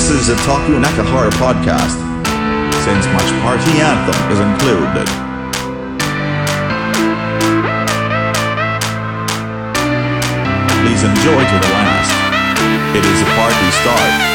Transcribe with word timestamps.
This 0.00 0.22
is 0.22 0.28
a 0.30 0.36
Taku 0.46 0.80
Nakahara 0.80 1.30
podcast, 1.32 2.00
since 2.84 3.04
much 3.12 3.30
party 3.44 3.84
anthem 3.84 4.16
is 4.32 4.40
included. 4.40 5.06
Please 10.80 11.02
enjoy 11.04 11.42
to 11.44 11.56
the 11.60 11.70
last. 11.76 12.96
It 12.96 13.04
is 13.04 13.20
a 13.20 13.28
party 13.36 13.70
start. 13.82 14.29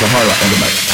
The 0.00 0.06
hard 0.08 0.26
of 0.26 0.58
the 0.58 0.64
back. 0.64 0.89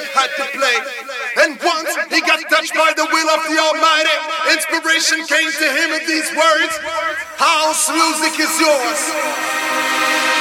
had 0.00 0.30
to 0.40 0.44
play. 0.56 0.76
And 1.44 1.58
once 1.60 1.90
he 2.08 2.20
got 2.22 2.40
touched 2.48 2.74
by 2.74 2.92
the 2.96 3.04
will 3.04 3.28
of 3.30 3.42
the 3.48 3.56
Almighty, 3.58 4.16
inspiration 4.52 5.26
came 5.26 5.50
to 5.50 5.68
him 5.68 5.88
in 5.92 6.02
these 6.06 6.28
words 6.36 6.74
House 7.36 7.90
music 7.90 8.38
is 8.38 8.52
yours. 8.60 10.31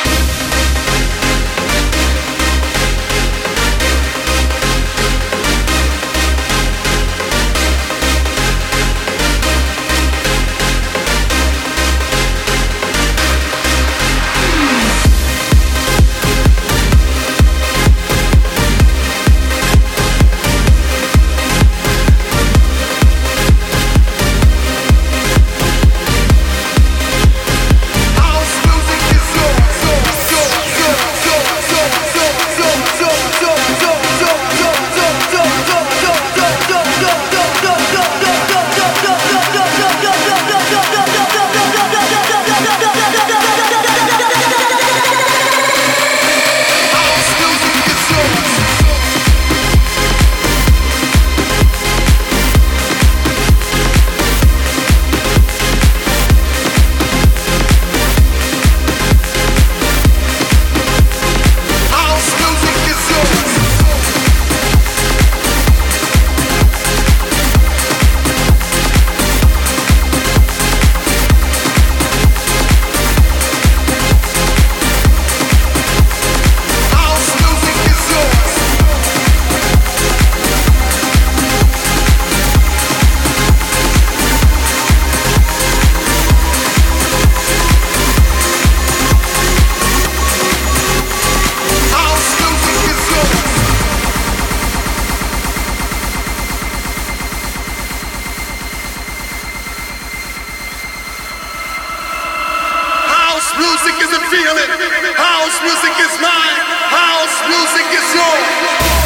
music 105.64 105.94
is 106.00 106.14
mine, 106.20 106.58
house 106.90 107.38
music 107.48 107.86
is 107.94 108.16
yours. 108.16 109.01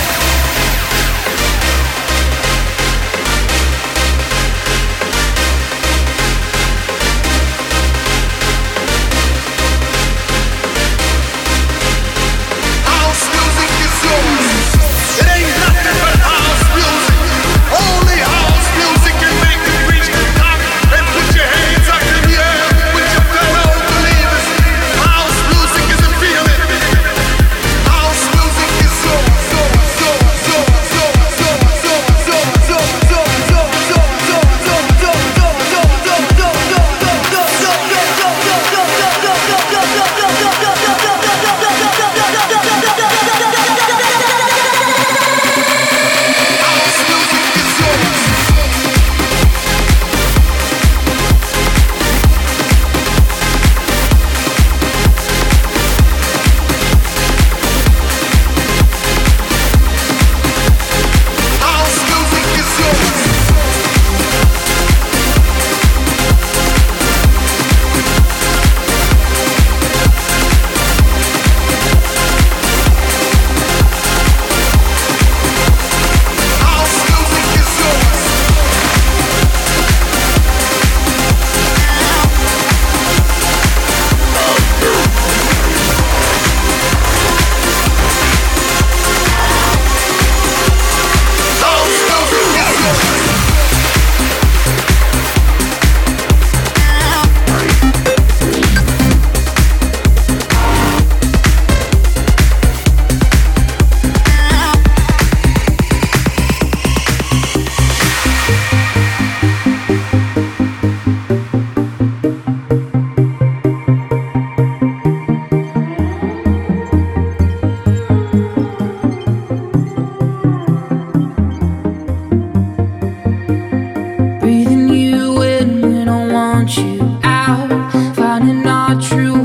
true. 129.15 129.44